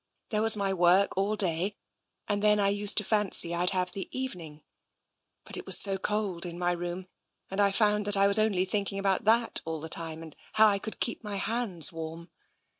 There 0.29 0.41
was 0.41 0.57
my 0.57 0.73
work 0.73 1.15
all 1.15 1.35
day, 1.35 1.75
and 2.27 2.41
then 2.41 2.59
I 2.59 2.69
used 2.69 2.97
to 2.97 3.03
fancy 3.03 3.53
I'd 3.53 3.69
have 3.69 3.91
the 3.91 4.09
evening— 4.11 4.63
but 5.45 5.57
it 5.57 5.67
was 5.67 5.77
so 5.77 5.99
cold 5.99 6.43
in 6.43 6.57
my 6.57 6.71
room, 6.71 7.07
and 7.51 7.61
I 7.61 7.71
found 7.71 8.05
that 8.05 8.17
I 8.17 8.25
was 8.25 8.39
only 8.39 8.65
thinking 8.65 8.97
about 8.97 9.25
that 9.25 9.61
all 9.63 9.79
the 9.79 9.89
time, 9.89 10.23
and 10.23 10.35
how 10.53 10.65
I 10.65 10.79
could 10.79 10.99
keep 10.99 11.23
my 11.23 11.35
hands 11.35 11.91
warm. 11.93 12.31